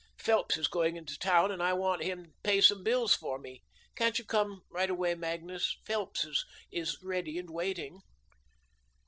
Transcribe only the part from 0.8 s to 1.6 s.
into town,